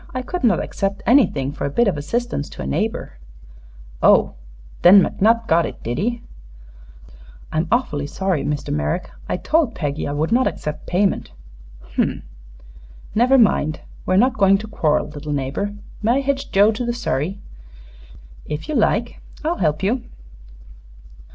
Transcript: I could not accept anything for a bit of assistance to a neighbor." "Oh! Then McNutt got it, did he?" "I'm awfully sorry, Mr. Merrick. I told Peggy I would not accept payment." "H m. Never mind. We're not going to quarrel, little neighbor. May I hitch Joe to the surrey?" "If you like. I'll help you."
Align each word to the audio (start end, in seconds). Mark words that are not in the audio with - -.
I 0.15 0.23
could 0.23 0.43
not 0.43 0.59
accept 0.59 1.03
anything 1.05 1.51
for 1.51 1.65
a 1.65 1.69
bit 1.69 1.87
of 1.87 1.95
assistance 1.95 2.49
to 2.49 2.63
a 2.63 2.65
neighbor." 2.65 3.19
"Oh! 4.01 4.33
Then 4.81 5.03
McNutt 5.03 5.45
got 5.47 5.67
it, 5.67 5.83
did 5.83 5.99
he?" 5.99 6.23
"I'm 7.51 7.67
awfully 7.71 8.07
sorry, 8.07 8.43
Mr. 8.43 8.73
Merrick. 8.73 9.11
I 9.29 9.37
told 9.37 9.75
Peggy 9.75 10.07
I 10.07 10.11
would 10.11 10.31
not 10.31 10.47
accept 10.47 10.87
payment." 10.87 11.29
"H 11.91 11.99
m. 11.99 12.23
Never 13.13 13.37
mind. 13.37 13.81
We're 14.07 14.15
not 14.17 14.39
going 14.39 14.57
to 14.57 14.67
quarrel, 14.67 15.07
little 15.07 15.33
neighbor. 15.33 15.75
May 16.01 16.13
I 16.13 16.21
hitch 16.21 16.51
Joe 16.51 16.71
to 16.71 16.83
the 16.83 16.93
surrey?" 16.93 17.37
"If 18.47 18.67
you 18.67 18.73
like. 18.73 19.21
I'll 19.45 19.57
help 19.57 19.83
you." 19.83 20.01